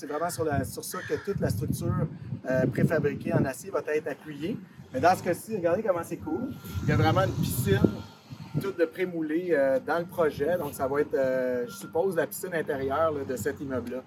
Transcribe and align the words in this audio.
C'est 0.00 0.06
vraiment 0.06 0.30
sur, 0.30 0.82
ça 0.82 0.98
que 1.06 1.12
toute 1.26 1.40
la 1.40 1.50
structure 1.50 1.92
euh, 2.48 2.64
préfabriquée 2.68 3.34
en 3.34 3.44
acier 3.44 3.68
va 3.70 3.82
être 3.94 4.08
appuyée. 4.08 4.56
Mais 4.94 4.98
dans 4.98 5.14
ce 5.14 5.22
cas-ci, 5.22 5.54
regardez 5.56 5.82
comment 5.82 6.02
c'est 6.02 6.16
cool. 6.16 6.54
Il 6.84 6.88
y 6.88 6.92
a 6.92 6.96
vraiment 6.96 7.20
une 7.24 7.32
piscine 7.32 7.78
toute 8.62 8.78
de 8.78 8.86
prémoulée 8.86 9.48
euh, 9.50 9.78
dans 9.78 9.98
le 9.98 10.06
projet. 10.06 10.56
Donc, 10.56 10.72
ça 10.72 10.88
va 10.88 11.02
être, 11.02 11.12
euh, 11.12 11.66
je 11.68 11.74
suppose, 11.74 12.16
la 12.16 12.26
piscine 12.26 12.54
intérieure 12.54 13.12
de 13.28 13.36
cet 13.36 13.60
immeuble-là. 13.60 14.02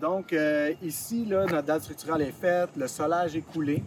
Donc, 0.00 0.32
euh, 0.32 0.72
ici, 0.82 1.24
là, 1.24 1.46
notre 1.46 1.62
dalle 1.62 1.80
structurale 1.80 2.22
est 2.22 2.32
faite, 2.38 2.70
le 2.76 2.86
solage 2.86 3.34
est 3.36 3.40
coulé. 3.40 3.82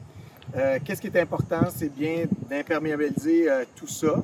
Euh, 0.55 0.79
Qu'est-ce 0.83 0.99
qui 0.99 1.07
est 1.07 1.19
important? 1.19 1.61
C'est 1.69 1.93
bien 1.93 2.25
d'imperméabiliser 2.49 3.49
euh, 3.51 3.65
tout 3.75 3.87
ça. 3.87 4.15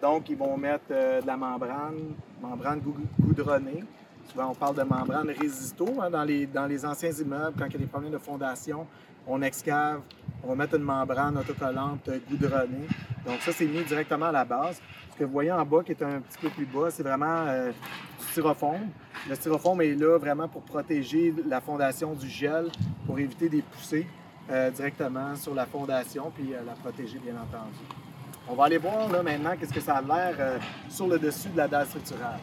Donc, 0.00 0.28
ils 0.30 0.36
vont 0.36 0.56
mettre 0.56 0.84
de 0.88 1.26
la 1.26 1.36
membrane, 1.36 2.14
membrane 2.40 2.78
gou- 2.80 2.94
goudronnée. 3.20 3.82
Souvent, 4.30 4.50
on 4.50 4.54
parle 4.54 4.76
de 4.76 4.82
membrane 4.82 5.30
résisto 5.36 5.88
hein, 6.00 6.10
dans, 6.10 6.22
les, 6.22 6.46
dans 6.46 6.66
les 6.66 6.86
anciens 6.86 7.10
immeubles. 7.10 7.54
Quand 7.58 7.66
il 7.66 7.72
y 7.72 7.76
a 7.76 7.78
des 7.78 7.86
problèmes 7.86 8.12
de 8.12 8.18
fondation, 8.18 8.86
on 9.26 9.42
excave, 9.42 10.00
on 10.44 10.48
va 10.50 10.54
mettre 10.54 10.76
une 10.76 10.84
membrane 10.84 11.36
autocollante 11.38 12.08
goudronnée. 12.30 12.86
Donc, 13.26 13.40
ça, 13.40 13.50
c'est 13.52 13.66
mis 13.66 13.82
directement 13.82 14.26
à 14.26 14.32
la 14.32 14.44
base. 14.44 14.80
Ce 15.12 15.18
que 15.18 15.24
vous 15.24 15.32
voyez 15.32 15.50
en 15.50 15.64
bas, 15.66 15.82
qui 15.84 15.90
est 15.90 16.02
un 16.02 16.20
petit 16.20 16.38
peu 16.40 16.50
plus 16.50 16.66
bas, 16.66 16.88
c'est 16.90 17.02
vraiment 17.02 17.44
du 17.46 18.26
styrofoam. 18.30 18.78
Le 19.28 19.34
styrofoam 19.34 19.82
est 19.82 19.94
là 19.94 20.18
vraiment 20.18 20.48
pour 20.48 20.62
protéger 20.62 21.34
la 21.46 21.60
fondation 21.60 22.14
du 22.14 22.28
gel, 22.28 22.68
pour 23.06 23.18
éviter 23.18 23.48
des 23.48 23.60
poussées 23.60 24.06
euh, 24.50 24.70
directement 24.70 25.36
sur 25.36 25.54
la 25.54 25.66
fondation, 25.66 26.32
puis 26.34 26.54
euh, 26.54 26.60
la 26.64 26.72
protéger, 26.72 27.18
bien 27.18 27.34
entendu. 27.34 27.78
On 28.48 28.54
va 28.54 28.64
aller 28.64 28.78
voir 28.78 29.10
là 29.10 29.22
maintenant 29.22 29.54
qu'est-ce 29.58 29.74
que 29.74 29.80
ça 29.80 29.96
a 29.96 30.02
l'air 30.02 30.36
euh, 30.38 30.58
sur 30.88 31.06
le 31.06 31.18
dessus 31.18 31.50
de 31.50 31.56
la 31.58 31.68
dalle 31.68 31.86
structurale. 31.86 32.40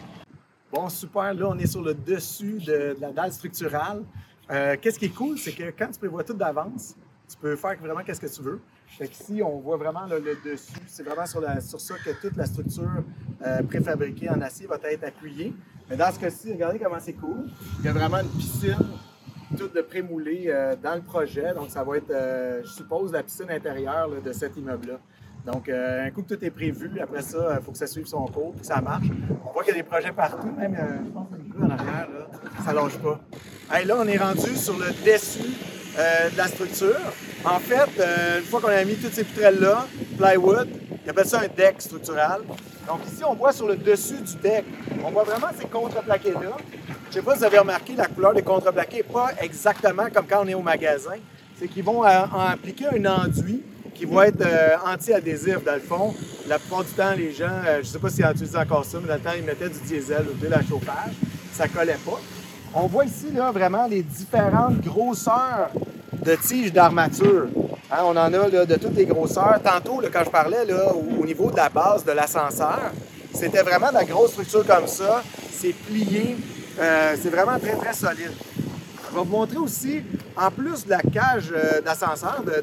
Bon, 0.72 0.88
super, 0.88 1.34
là 1.34 1.48
on 1.50 1.58
est 1.58 1.66
sur 1.66 1.82
le 1.82 1.96
dessus 1.96 2.60
de, 2.66 2.96
la 3.00 3.12
dalle 3.12 3.34
structurale. 3.34 4.04
Qu'est-ce 4.48 5.00
qui 5.00 5.06
est 5.06 5.16
cool, 5.16 5.38
c'est 5.38 5.52
que 5.52 5.72
quand 5.78 5.88
tu 5.92 6.00
prévois 6.00 6.24
tout 6.24 6.34
d'avance, 6.34 6.96
tu 7.28 7.38
peux 7.38 7.56
faire 7.58 7.78
vraiment 7.80 8.02
qu'est-ce 8.02 8.22
que 8.22 8.34
tu 8.34 8.42
veux. 8.42 8.62
Fait 8.86 9.10
qu'ici, 9.10 9.42
on 9.44 9.60
voit 9.60 9.76
vraiment 9.76 10.06
le 10.06 10.22
dessus. 10.22 10.72
C'est 10.86 11.04
vraiment 11.04 11.26
sur, 11.26 11.42
ça 11.82 11.96
que 11.98 12.12
toute 12.22 12.38
la 12.38 12.46
structure 12.46 13.04
préfabriquée 13.68 14.30
en 14.30 14.40
acier 14.40 14.66
va 14.68 14.78
être 14.84 15.04
appuyée. 15.04 15.54
Mais 15.90 15.96
dans 15.96 16.12
ce 16.12 16.20
cas-ci, 16.20 16.52
regardez 16.52 16.80
comment 16.80 17.00
c'est 17.00 17.14
cool. 17.14 17.46
Il 17.80 17.86
y 17.86 17.88
a 17.88 17.94
vraiment 17.94 18.20
une 18.20 18.30
piscine 18.30 18.76
toute 19.58 19.74
de 19.74 19.82
prémoulée 19.82 20.46
euh, 20.48 20.76
dans 20.82 20.96
le 20.96 21.02
projet. 21.02 21.54
Donc, 21.54 21.70
ça 21.70 21.84
va 21.84 21.98
être, 21.98 22.12
euh, 22.12 22.62
je 22.64 22.70
suppose, 22.70 23.14
la 23.14 23.24
piscine 23.24 23.50
intérieure 23.50 24.10
de 24.24 24.34
cet 24.34 24.58
immeuble-là. 24.58 25.00
Donc, 25.46 25.70
euh, 25.70 26.06
un 26.06 26.12
coup 26.12 26.24
que 26.24 26.36
tout 26.36 26.44
est 26.44 26.50
prévu, 26.50 27.00
après 27.00 27.22
ça, 27.22 27.56
il 27.58 27.64
faut 27.64 27.72
que 27.72 27.78
ça 27.78 27.88
suive 27.88 28.06
son 28.06 28.26
cours, 28.26 28.54
que 28.60 28.66
ça 28.66 28.82
marche. 28.82 29.08
On 29.46 29.52
voit 29.54 29.64
qu'il 29.64 29.74
y 29.74 29.80
a 29.80 29.82
des 29.82 29.88
projets 29.88 30.12
partout, 30.12 30.52
même, 30.58 30.76
je 31.06 31.12
pense, 31.12 31.28
en 31.62 31.70
arrière, 31.70 32.08
là, 32.12 32.28
ça 32.66 32.74
lâche 32.74 32.98
pas. 32.98 33.20
Hey, 33.72 33.86
là, 33.86 33.96
on 33.98 34.08
est 34.08 34.18
rendu 34.18 34.56
sur 34.58 34.78
le 34.78 34.88
dessus 35.06 35.56
de 35.96 36.38
la 36.38 36.48
structure. 36.48 37.00
En 37.46 37.60
fait, 37.60 38.04
une 38.40 38.44
fois 38.44 38.60
qu'on 38.60 38.68
a 38.68 38.84
mis 38.84 38.96
toutes 38.96 39.14
ces 39.14 39.24
poutrelles-là, 39.24 39.88
plywood, 40.18 40.68
ils 41.06 41.10
appellent 41.10 41.26
ça 41.26 41.40
un 41.40 41.48
deck 41.48 41.82
structural. 41.82 42.42
Donc 42.88 43.00
ici, 43.06 43.22
on 43.26 43.36
voit 43.36 43.52
sur 43.52 43.68
le 43.68 43.76
dessus 43.76 44.16
du 44.16 44.36
deck, 44.38 44.64
on 45.04 45.12
voit 45.12 45.24
vraiment 45.24 45.48
ces 45.60 45.68
contreplaqués-là. 45.68 46.56
Je 47.10 47.14
sais 47.14 47.22
pas 47.22 47.34
si 47.34 47.40
vous 47.40 47.44
avez 47.44 47.60
remarqué, 47.60 47.96
la 47.96 48.08
couleur 48.08 48.34
des 48.34 48.42
contreplaqués 48.42 48.98
n'est 48.98 49.04
pas 49.04 49.32
exactement 49.42 50.06
comme 50.14 50.26
quand 50.26 50.44
on 50.44 50.48
est 50.48 50.54
au 50.54 50.62
magasin. 50.62 51.16
C'est 51.60 51.68
qu'ils 51.68 51.84
vont 51.84 52.06
euh, 52.06 52.24
appliquer 52.50 52.86
un 52.88 53.06
enduit 53.06 53.62
qui 53.94 54.06
va 54.06 54.28
être 54.28 54.42
euh, 54.42 54.78
anti-adhésif 54.86 55.64
dans 55.66 55.74
le 55.74 55.82
fond. 55.82 56.14
La 56.48 56.60
plupart 56.60 56.86
du 56.86 56.92
temps, 56.92 57.14
les 57.18 57.34
gens, 57.34 57.46
euh, 57.46 57.76
je 57.76 57.80
ne 57.80 57.84
sais 57.84 58.00
pas 58.00 58.10
s'ils 58.10 58.26
utilisent 58.26 58.56
encore 58.56 58.86
ça, 58.86 59.00
mais 59.02 59.08
dans 59.08 59.16
le 59.16 59.20
temps, 59.20 59.36
ils 59.38 59.44
mettaient 59.44 59.70
du 59.70 59.80
diesel 59.80 60.26
ou 60.32 60.38
de 60.38 60.48
la 60.48 60.62
chauffage. 60.62 61.14
Ça 61.52 61.68
collait 61.68 61.98
pas. 62.06 62.20
On 62.74 62.88
voit 62.88 63.06
ici 63.06 63.32
là, 63.34 63.52
vraiment 63.52 63.88
les 63.88 64.04
différentes 64.04 64.80
grosseurs 64.82 65.72
de 66.14 66.36
tiges 66.36 66.72
d'armature. 66.72 67.48
Hein, 67.90 68.00
on 68.04 68.18
en 68.18 68.34
a 68.34 68.50
de 68.66 68.76
toutes 68.76 68.96
les 68.96 69.06
grosseurs. 69.06 69.60
Tantôt, 69.64 70.02
quand 70.12 70.24
je 70.26 70.30
parlais 70.30 70.66
au, 70.74 71.22
au 71.22 71.26
niveau 71.26 71.50
de 71.50 71.56
la 71.56 71.70
base 71.70 72.04
de 72.04 72.12
l'ascenseur, 72.12 72.92
c'était 73.34 73.62
vraiment 73.62 73.90
de 73.90 73.94
la 73.96 74.04
grosse 74.04 74.32
structure 74.32 74.66
comme 74.66 74.88
ça. 74.88 75.24
C'est 75.52 75.74
plié. 75.74 76.36
Euh, 76.80 77.16
c'est 77.22 77.30
vraiment 77.30 77.58
très, 77.58 77.76
très 77.76 77.94
solide. 77.94 78.32
Je 79.10 79.16
vais 79.16 79.24
vous 79.24 79.24
montrer 79.24 79.58
aussi, 79.58 80.04
en 80.36 80.52
plus 80.52 80.86
de 80.86 80.90
la 80.92 81.02
cage 81.02 81.52
euh, 81.56 81.82
d'ascenseur, 81.82 82.44
de, 82.46 82.62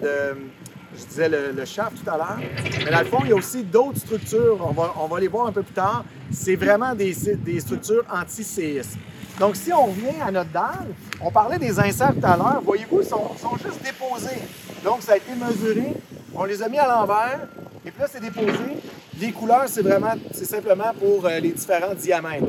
je 0.96 1.04
disais 1.06 1.28
le, 1.28 1.52
le 1.52 1.64
tout 1.64 2.10
à 2.10 2.16
l'heure, 2.16 2.38
mais 2.84 2.90
dans 2.90 3.00
le 3.00 3.06
fond, 3.06 3.18
il 3.24 3.30
y 3.30 3.32
a 3.32 3.34
aussi 3.34 3.64
d'autres 3.64 3.98
structures. 3.98 4.58
On 4.60 4.72
va, 4.72 4.94
on 5.00 5.06
va 5.06 5.18
les 5.18 5.26
voir 5.28 5.46
un 5.46 5.52
peu 5.52 5.62
plus 5.62 5.74
tard. 5.74 6.04
C'est 6.30 6.54
vraiment 6.54 6.94
des, 6.94 7.12
des 7.38 7.60
structures 7.60 8.04
anti-séisme. 8.12 9.00
Donc, 9.40 9.56
si 9.56 9.72
on 9.72 9.86
revient 9.86 10.20
à 10.24 10.30
notre 10.30 10.50
dalle, 10.50 10.86
on 11.20 11.30
parlait 11.32 11.58
des 11.58 11.80
inserts 11.80 12.12
tout 12.14 12.26
à 12.26 12.36
l'heure. 12.36 12.60
Voyez-vous, 12.64 13.00
ils 13.00 13.08
sont, 13.08 13.30
sont 13.40 13.56
juste 13.56 13.82
déposés. 13.82 14.42
Donc, 14.84 15.02
ça 15.02 15.12
a 15.12 15.16
été 15.16 15.32
mesuré. 15.34 15.94
On 16.34 16.44
les 16.44 16.62
a 16.62 16.68
mis 16.68 16.78
à 16.78 16.86
l'envers. 16.86 17.40
Et 17.86 17.90
puis 17.90 18.00
là, 18.00 18.06
c'est 18.10 18.20
déposé. 18.20 18.76
Les 19.20 19.32
couleurs, 19.32 19.64
c'est 19.66 19.82
vraiment, 19.82 20.12
c'est 20.32 20.44
simplement 20.44 20.92
pour 20.98 21.24
euh, 21.26 21.38
les 21.40 21.52
différents 21.52 21.94
diamètres. 21.94 22.44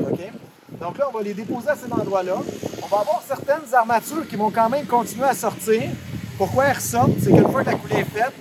Donc 0.80 0.98
là, 0.98 1.06
on 1.08 1.16
va 1.16 1.22
les 1.22 1.34
déposer 1.34 1.68
à 1.68 1.76
cet 1.76 1.92
endroit-là. 1.92 2.36
On 2.82 2.86
va 2.86 2.98
avoir 3.00 3.22
certaines 3.26 3.72
armatures 3.72 4.26
qui 4.28 4.36
vont 4.36 4.50
quand 4.50 4.68
même 4.68 4.84
continuer 4.86 5.24
à 5.26 5.34
sortir. 5.34 5.82
Pourquoi 6.36 6.64
elles 6.66 6.76
ressortent? 6.76 7.12
C'est 7.22 7.30
qu'une 7.30 7.50
fois 7.50 7.62
que 7.64 7.70
la 7.70 7.76
coulée 7.76 8.00
est 8.00 8.04
faite, 8.04 8.32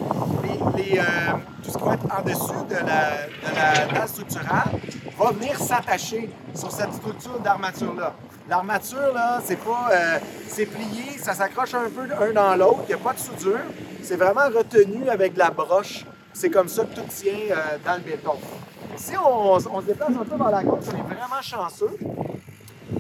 les- 0.76 0.98
euh, 1.00 1.04
tout 1.64 1.72
ce 1.72 1.78
qui 1.78 1.84
va 1.84 1.94
être 1.94 2.06
en 2.06 2.22
dessous 2.24 2.66
de 2.70 2.76
la, 2.76 3.88
de 3.88 3.96
la 3.96 4.08
structurale 4.08 4.72
va 5.18 5.32
venir 5.32 5.58
s'attacher 5.60 6.30
sur 6.54 6.72
cette 6.72 6.94
structure 6.94 7.40
d'armature-là. 7.40 8.14
L'armature, 8.50 9.14
là, 9.14 9.40
c'est 9.44 9.56
pas... 9.60 9.90
euh, 9.92 10.20
c'est 10.50 10.66
plié, 10.66 11.18
ça 11.22 11.34
s'accroche 11.34 11.74
un 11.74 11.90
peu 11.90 12.02
un 12.24 12.34
dans 12.34 12.56
l'autre, 12.56 12.82
il 12.84 12.96
n'y 12.96 13.02
a 13.02 13.04
pas 13.04 13.14
de 13.14 13.20
soudure. 13.20 13.60
C'est 14.06 14.18
vraiment 14.18 14.46
retenu 14.56 15.10
avec 15.10 15.36
la 15.36 15.50
broche. 15.50 16.06
C'est 16.32 16.52
comme 16.52 16.68
ça 16.68 16.84
que 16.86 16.94
tout 16.94 17.08
tient 17.10 17.32
euh, 17.50 17.56
dans 17.84 17.96
le 17.96 18.02
béton. 18.02 18.34
Si 18.98 19.14
on, 19.18 19.60
se 19.60 19.86
déplace 19.86 20.10
un 20.10 20.24
peu 20.24 20.36
vers 20.38 20.52
la 20.52 20.64
gauche, 20.64 20.84
on 20.94 20.98
est 20.98 21.16
vraiment 21.16 21.42
chanceux. 21.42 21.98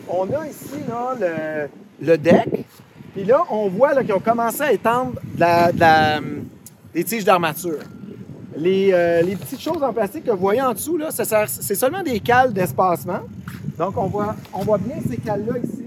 On 0.10 0.24
a 0.34 0.48
ici 0.48 0.80
là, 0.90 1.16
le, 1.20 2.06
le 2.08 2.18
deck. 2.18 2.66
Puis 3.14 3.24
là, 3.24 3.44
on 3.52 3.70
voit 3.70 3.94
qu'ils 4.04 4.14
ont 4.14 4.20
commencé 4.20 4.62
à 4.64 4.72
étendre 4.72 5.14
la- 5.38 5.72
de 5.72 5.80
la, 5.80 6.20
des 6.92 7.04
tiges 7.04 7.24
d'armature. 7.24 7.80
Les, 8.58 8.90
euh, 8.92 9.22
les 9.22 9.36
petites 9.36 9.62
choses 9.62 9.84
en 9.84 9.94
plastique 9.94 10.24
que 10.26 10.32
vous 10.32 10.38
voyez 10.38 10.62
en 10.64 10.74
dessous, 10.74 11.00
c'est 11.12 11.76
seulement 11.76 12.02
des 12.02 12.20
cales 12.20 12.52
d'espacement. 12.52 13.20
Donc, 13.78 13.96
on 13.98 14.08
voit, 14.08 14.36
on 14.54 14.60
voit 14.64 14.80
bien 14.80 14.96
ces 15.08 15.18
cales-là 15.18 15.60
ici. 15.60 15.84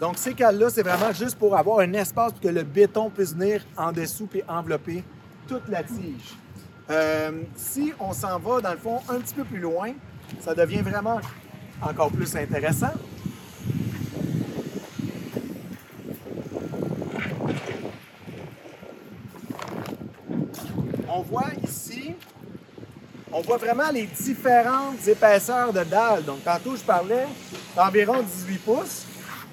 Donc, 0.00 0.16
ces 0.16 0.32
cales-là, 0.32 0.70
c'est 0.70 0.82
vraiment 0.82 1.12
juste 1.12 1.36
pour 1.36 1.56
avoir 1.56 1.80
un 1.80 1.92
espace 1.94 2.32
pour 2.32 2.40
que 2.40 2.48
le 2.48 2.62
béton 2.62 3.10
puisse 3.10 3.34
venir 3.34 3.64
en 3.76 3.90
dessous 3.90 4.28
et 4.32 4.44
envelopper 4.48 5.02
toute 5.48 5.68
la 5.68 5.82
tige. 5.82 6.36
Euh, 6.90 7.42
si 7.56 7.92
on 7.98 8.12
s'en 8.12 8.38
va, 8.38 8.60
dans 8.60 8.70
le 8.70 8.78
fond, 8.78 9.00
un 9.08 9.18
petit 9.18 9.34
peu 9.34 9.44
plus 9.44 9.58
loin, 9.58 9.92
ça 10.40 10.54
devient 10.54 10.82
vraiment 10.82 11.20
encore 11.82 12.10
plus 12.10 12.36
intéressant. 12.36 12.92
On 21.08 21.22
voit 21.22 21.50
ici, 21.64 22.14
on 23.32 23.40
voit 23.40 23.56
vraiment 23.56 23.90
les 23.90 24.06
différentes 24.06 25.06
épaisseurs 25.08 25.72
de 25.72 25.82
dalles. 25.82 26.24
Donc, 26.24 26.44
tantôt, 26.44 26.76
je 26.76 26.82
parlais 26.82 27.26
d'environ 27.74 28.22
18 28.22 28.58
pouces. 28.58 29.07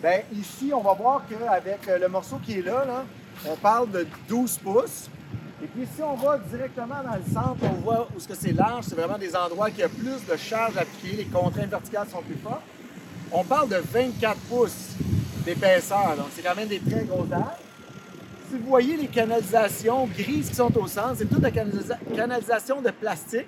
Bien, 0.06 0.22
ici, 0.40 0.72
on 0.72 0.82
va 0.82 0.94
voir 0.94 1.24
qu'avec 1.28 1.88
le 2.00 2.08
morceau 2.08 2.38
qui 2.38 2.60
est 2.60 2.62
là, 2.62 3.04
on 3.44 3.56
parle 3.56 3.90
de 3.90 4.06
12 4.30 4.60
pouces. 4.60 5.10
Et 5.64 5.66
puis, 5.66 5.88
si 5.96 6.04
on 6.04 6.14
va 6.14 6.38
directement 6.38 7.02
dans 7.04 7.16
le 7.16 7.34
centre, 7.34 7.58
on 7.64 7.82
voit 7.82 8.08
où 8.16 8.20
c'est 8.20 8.52
large. 8.52 8.86
C'est 8.88 8.94
vraiment 8.94 9.18
des 9.18 9.36
endroits 9.36 9.72
qui 9.72 9.82
a 9.82 9.90
plus 9.90 10.24
de 10.30 10.38
charge 10.38 10.78
appliquée. 10.78 11.18
Les 11.18 11.26
contraintes 11.26 11.72
verticales 11.72 12.08
sont 12.08 12.22
plus 12.22 12.36
fortes. 12.36 12.62
On 13.32 13.44
parle 13.44 13.68
de 13.70 13.78
24 13.78 14.38
pouces 14.42 14.90
d'épaisseur. 15.44 16.14
Donc, 16.16 16.28
c'est 16.36 16.44
quand 16.44 16.56
même 16.56 16.68
des 16.68 16.82
très 16.82 17.06
grosses 17.06 17.30
dalles. 17.30 17.58
Si 18.52 18.60
vous 18.60 18.68
voyez 18.70 18.98
les 18.98 19.08
canalisations 19.08 20.06
grises 20.06 20.50
qui 20.50 20.56
sont 20.56 20.78
au 20.78 20.86
centre, 20.86 21.16
c'est 21.18 21.26
toute 21.26 21.42
la 21.42 21.50
canalisa- 21.50 21.98
canalisation 22.16 22.80
de 22.80 22.92
plastique 22.92 23.48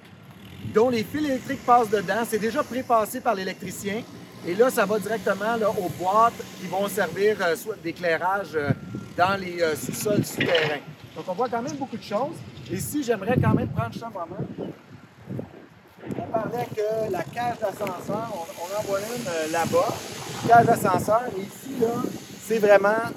dont 0.73 0.89
les 0.89 1.03
fils 1.03 1.23
électriques 1.23 1.63
passent 1.67 1.91
dedans. 1.91 2.23
C'est 2.27 2.39
déjà 2.39 2.63
prépassé 2.63 3.21
par 3.21 3.35
l'électricien. 3.35 4.01
Et 4.45 4.55
là, 4.55 4.69
ça 4.69 4.85
va 4.85 4.99
directement 4.99 5.55
aux 5.77 5.89
boîtes 5.89 6.41
qui 6.59 6.67
vont 6.67 6.87
servir 6.87 7.37
euh, 7.41 7.55
soit 7.55 7.75
d'éclairage 7.81 8.49
euh, 8.55 8.69
dans 9.17 9.39
les 9.39 9.61
euh, 9.61 9.75
sous-sols 9.75 10.23
souterrains. 10.23 10.81
Donc, 11.15 11.25
on 11.27 11.33
voit 11.33 11.49
quand 11.49 11.61
même 11.61 11.75
beaucoup 11.75 11.97
de 11.97 12.03
choses. 12.03 12.35
Ici, 12.71 13.03
j'aimerais 13.03 13.37
quand 13.41 13.53
même 13.53 13.67
prendre 13.69 13.93
ça 13.95 14.09
moment. 14.09 14.37
On 16.09 16.31
parle 16.31 16.49
parlais 16.49 16.67
que 16.75 17.11
la 17.11 17.23
cage 17.23 17.59
d'ascenseur, 17.59 18.29
on, 18.33 18.79
en 18.79 18.83
voit 18.83 18.99
une 18.99 19.51
là-bas, 19.51 19.93
cage 20.47 20.65
d'ascenseur, 20.65 21.23
et 21.37 21.41
ici, 21.41 21.81
là, 21.81 21.87
c'est 22.45 22.59
vraiment 22.59 23.11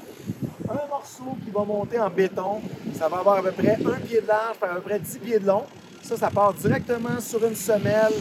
un 0.68 0.88
morceau 0.88 1.36
qui 1.44 1.50
va 1.50 1.64
monter 1.64 2.00
en 2.00 2.10
béton. 2.10 2.60
Ça 2.98 3.08
va 3.08 3.18
avoir 3.18 3.38
à 3.38 3.42
peu 3.42 3.52
près 3.52 3.74
un 3.74 4.00
pied 4.00 4.20
de 4.20 4.26
large, 4.26 4.56
à 4.62 4.66
peu 4.74 4.80
près 4.80 4.98
10 4.98 5.18
pieds 5.18 5.38
de 5.38 5.46
long. 5.46 5.64
Ça, 6.02 6.16
ça 6.16 6.30
part 6.30 6.54
directement 6.54 7.20
sur 7.20 7.44
une 7.44 7.54
semelle 7.54 8.12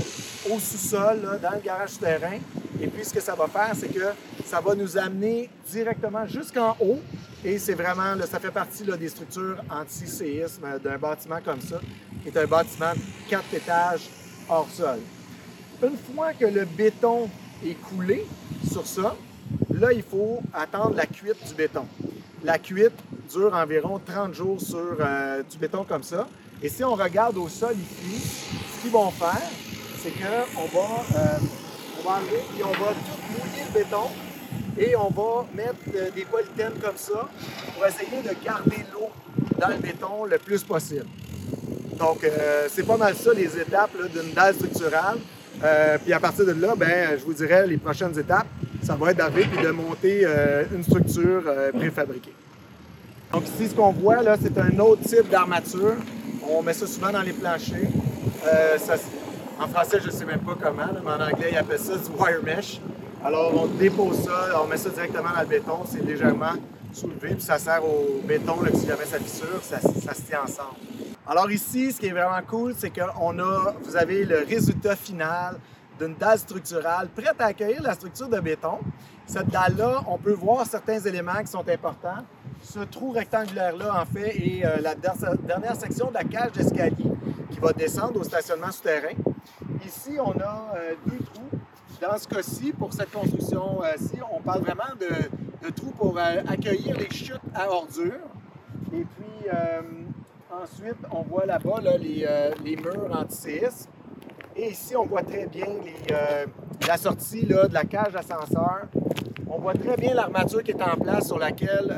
au 0.50 0.60
sous-sol, 0.60 1.40
dans 1.42 1.52
le 1.52 1.62
garage 1.64 1.90
souterrain. 1.90 2.38
Et 2.82 2.88
puis, 2.88 3.04
ce 3.04 3.14
que 3.14 3.20
ça 3.20 3.36
va 3.36 3.48
faire, 3.48 3.72
c'est 3.76 3.90
que 3.90 4.06
ça 4.46 4.62
va 4.62 4.74
nous 4.76 4.98
amener 4.98 5.50
directement 5.70 6.26
jusqu'en 6.26 6.76
haut. 6.80 7.00
Et 7.44 7.58
c'est 7.58 7.74
vraiment, 7.74 8.16
ça 8.30 8.40
fait 8.40 8.52
partie 8.52 8.84
des 8.84 9.10
structures 9.10 9.58
anti-séisme 9.70 10.80
d'un 10.84 10.98
bâtiment 10.98 11.40
comme 11.44 11.62
ça, 11.62 11.80
qui 12.22 12.30
est 12.30 12.38
un 12.38 12.46
bâtiment 12.46 12.94
de 12.94 13.30
4 13.30 13.54
étages 13.54 14.10
hors 14.50 14.68
sol. 14.70 15.00
Une 15.82 15.98
fois 15.98 16.34
que 16.34 16.46
le 16.46 16.66
béton 16.66 17.30
est 17.66 17.76
coulé 17.76 18.26
sur 18.70 18.86
ça, 18.86 19.16
là, 19.74 19.94
il 19.94 20.04
faut 20.04 20.42
attendre 20.54 20.96
la 20.96 21.06
cuite 21.06 21.48
du 21.48 21.54
béton. 21.54 21.86
La 22.44 22.58
cuite 22.58 22.94
dure 23.32 23.54
environ 23.54 24.00
30 24.00 24.34
jours 24.34 24.60
sur 24.60 24.98
euh, 25.00 25.44
du 25.44 25.58
béton 25.58 25.84
comme 25.84 26.04
ça. 26.04 26.28
Et 26.62 26.68
si 26.68 26.84
on 26.84 26.96
regarde 26.96 27.38
au 27.38 27.48
sol 27.48 27.76
ici, 27.76 28.22
ce 28.76 28.82
qu'ils 28.82 28.92
vont 28.92 29.12
faire, 29.12 29.50
c'est 30.02 30.12
qu'on 30.12 30.78
va, 30.78 31.06
euh, 31.16 31.38
on 32.00 32.10
va 32.10 32.18
enlever 32.18 32.44
et 32.60 32.64
on 32.64 32.72
va 32.72 32.92
tout 32.94 33.32
mouiller 33.32 33.64
le 33.68 33.80
béton 33.80 34.10
et 34.78 34.96
on 34.96 35.10
va 35.10 35.46
mettre 35.54 35.76
euh, 35.96 36.10
des 36.16 36.26
polythènes 36.26 36.80
comme 36.82 36.96
ça 36.96 37.28
pour 37.74 37.86
essayer 37.86 38.22
de 38.22 38.46
garder 38.46 38.86
l'eau 38.94 39.10
dans 39.58 39.68
le 39.68 39.78
béton 39.78 40.26
le 40.26 40.38
plus 40.38 40.64
possible. 40.64 41.06
Donc, 41.98 42.24
euh, 42.24 42.68
c'est 42.70 42.86
pas 42.86 42.96
mal 42.96 43.16
ça 43.16 43.34
les 43.34 43.60
étapes 43.60 43.92
d'une 44.14 44.32
dalle 44.34 44.56
structurale. 44.56 45.18
Euh, 45.62 45.98
puis 46.02 46.14
à 46.14 46.20
partir 46.20 46.46
de 46.46 46.54
là, 46.54 46.74
ben, 46.76 47.18
je 47.20 47.26
vous 47.26 47.34
dirais 47.34 47.68
les 47.68 47.78
prochaines 47.78 48.18
étapes, 48.18 48.48
ça 48.82 48.96
va 48.96 49.12
être 49.12 49.18
d'arriver 49.18 49.48
et 49.60 49.64
de 49.64 49.72
monter 49.72 50.26
une 50.74 50.84
structure 50.84 51.44
préfabriquée. 51.74 52.34
Donc 53.34 53.44
ici, 53.44 53.68
ce 53.70 53.76
qu'on 53.76 53.92
voit 53.92 54.24
là, 54.24 54.38
c'est 54.42 54.58
un 54.58 54.80
autre 54.80 55.02
type 55.02 55.30
d'armature. 55.30 55.96
On 56.50 56.64
met 56.64 56.74
ça 56.74 56.88
souvent 56.88 57.12
dans 57.12 57.22
les 57.22 57.34
planchers. 57.34 57.90
En 59.60 59.68
français, 59.68 60.00
je 60.02 60.08
ne 60.08 60.12
sais 60.12 60.26
même 60.26 60.40
pas 60.40 60.56
comment, 60.62 60.88
mais 61.04 61.12
en 61.12 61.22
anglais, 61.22 61.50
ils 61.52 61.58
appellent 61.58 61.80
ça 61.80 61.96
du 61.98 62.10
wire 62.18 62.42
mesh. 62.44 62.80
Alors, 63.24 63.52
on 63.54 63.68
dépose 63.68 64.24
ça, 64.24 64.62
on 64.64 64.68
met 64.68 64.78
ça 64.78 64.90
directement 64.90 65.30
dans 65.36 65.42
le 65.42 65.48
béton, 65.48 65.80
c'est 65.90 66.04
légèrement 66.04 66.54
soulevé, 66.94 67.36
puis 67.36 67.42
ça 67.42 67.58
sert 67.60 67.84
au 67.84 68.22
béton, 68.24 68.62
là, 68.62 68.70
si 68.74 68.88
jamais 68.88 69.06
ça 69.06 69.20
fissure, 69.20 69.60
ça, 69.62 69.80
ça 69.80 70.14
se 70.14 70.22
tient 70.22 70.40
ensemble. 70.44 70.76
Alors 71.28 71.52
ici, 71.52 71.92
ce 71.92 72.00
qui 72.00 72.08
est 72.08 72.12
vraiment 72.12 72.42
cool, 72.48 72.74
c'est 72.78 72.90
que 72.90 73.02
a, 73.02 73.74
vous 73.84 73.96
avez 73.96 74.26
le 74.26 74.46
résultat 74.48 74.96
final 74.96 75.58
d'une 76.00 76.16
dalle 76.16 76.40
structurale 76.40 77.10
prête 77.10 77.36
à 77.40 77.46
accueillir 77.48 77.84
la 77.84 77.94
structure 77.94 78.28
de 78.30 78.40
béton. 78.40 78.80
Cette 79.28 79.48
dalle-là, 79.50 80.02
on 80.08 80.18
peut 80.18 80.32
voir 80.34 80.66
certains 80.66 81.00
éléments 81.00 81.40
qui 81.42 81.48
sont 81.52 81.68
importants. 81.70 82.24
Ce 82.64 82.80
trou 82.80 83.12
rectangulaire-là, 83.12 84.02
en 84.02 84.06
fait, 84.06 84.36
est 84.36 84.66
euh, 84.66 84.78
la 84.82 84.96
der- 84.96 85.36
dernière 85.44 85.76
section 85.76 86.08
de 86.08 86.16
la 86.16 86.24
cage 86.24 86.54
d'escalier 86.54 86.96
qui 87.52 87.60
va 87.60 87.74
descendre 87.74 88.20
au 88.20 88.24
stationnement 88.24 88.72
souterrain. 88.72 89.14
Ici, 89.86 90.18
on 90.20 90.32
a 90.40 90.74
euh, 90.76 90.94
deux 91.06 91.18
trous. 91.18 91.60
Dans 92.02 92.18
ce 92.18 92.28
cas-ci, 92.28 92.72
pour 92.72 92.94
cette 92.94 93.12
construction-ci, 93.12 94.20
on 94.32 94.42
parle 94.42 94.62
vraiment 94.62 94.94
de, 95.00 95.70
trous 95.72 95.92
pour 95.92 96.18
euh, 96.18 96.42
accueillir 96.48 96.98
les 96.98 97.10
chutes 97.10 97.42
à 97.54 97.70
ordures. 97.70 98.20
Et 98.94 99.04
puis, 99.04 99.50
euh, 99.54 99.82
ensuite, 100.52 100.98
on 101.12 101.22
voit 101.22 101.46
là-bas 101.46 101.82
là, 101.82 101.98
les, 101.98 102.76
murs 102.76 103.10
anti-séisme. 103.12 103.90
Et 104.56 104.72
ici, 104.72 104.96
on 104.96 105.06
voit 105.06 105.24
très 105.24 105.48
bien 105.48 105.68
la 106.86 106.98
sortie 106.98 107.46
de 107.46 107.72
la 107.72 107.84
cage 107.86 108.14
d'ascenseur. 108.14 108.88
On 109.50 109.60
voit 109.60 109.74
très 109.74 109.96
bien 109.96 110.14
l'armature 110.14 110.64
qui 110.64 110.72
est 110.72 110.82
en 110.82 110.98
place 110.98 111.28
sur 111.28 111.40
laquelle 111.40 111.98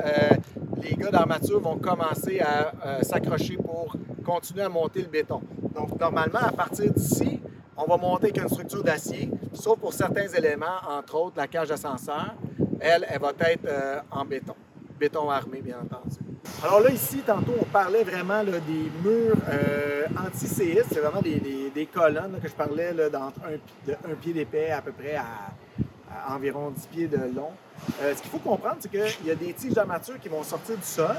les 0.80 0.94
gars 0.94 1.10
d'armature 1.10 1.60
vont 1.60 1.78
commencer 1.78 2.40
à 2.40 3.02
s'accrocher 3.02 3.56
pour 3.56 3.96
continuer 4.24 4.62
à 4.62 4.68
monter 4.68 5.02
le 5.02 5.08
béton. 5.08 5.40
Donc, 5.74 5.98
normalement, 5.98 6.40
à 6.40 6.52
partir 6.52 6.92
d'ici, 6.92 7.40
on 7.84 7.90
va 7.90 7.96
monter 7.96 8.24
avec 8.26 8.38
une 8.38 8.48
structure 8.48 8.82
d'acier, 8.82 9.30
sauf 9.52 9.78
pour 9.78 9.92
certains 9.92 10.28
éléments, 10.28 10.78
entre 10.88 11.14
autres 11.16 11.36
la 11.36 11.48
cage 11.48 11.68
d'ascenseur. 11.68 12.34
Elle, 12.80 13.06
elle 13.08 13.20
va 13.20 13.32
être 13.40 13.64
euh, 13.66 14.00
en 14.10 14.24
béton. 14.24 14.54
Béton 14.98 15.30
armé, 15.30 15.60
bien 15.60 15.78
entendu. 15.78 16.16
Alors 16.64 16.80
là, 16.80 16.90
ici, 16.90 17.18
tantôt, 17.26 17.54
on 17.60 17.64
parlait 17.64 18.04
vraiment 18.04 18.42
des 18.44 18.90
murs 19.04 19.36
euh, 19.48 20.06
anti-séistes. 20.26 20.86
C'est 20.92 21.00
vraiment 21.00 21.20
des, 21.22 21.40
des- 21.74 21.86
colonnes 21.86 22.38
que 22.40 22.48
je 22.48 22.52
parlais 22.54 22.92
là, 22.92 23.04
un, 23.10 24.14
pied 24.20 24.32
d'épais 24.32 24.70
à 24.70 24.80
peu 24.80 24.92
près 24.92 25.16
à, 25.16 25.24
à 26.28 26.34
environ 26.34 26.70
10 26.70 26.86
pieds 26.86 27.06
de 27.08 27.16
long. 27.34 27.50
Euh, 28.00 28.14
ce 28.14 28.22
qu'il 28.22 28.30
faut 28.30 28.38
comprendre, 28.38 28.76
c'est 28.80 28.88
qu'il 28.90 29.26
y 29.26 29.30
a 29.30 29.34
des 29.34 29.52
tiges 29.52 29.72
d'armature 29.74 30.18
qui 30.20 30.28
vont 30.28 30.42
sortir 30.44 30.76
du 30.76 30.84
sol. 30.84 31.16